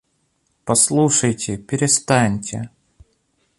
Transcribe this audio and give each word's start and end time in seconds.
—Послушайте, 0.65 1.57
перестаньте! 1.57 2.69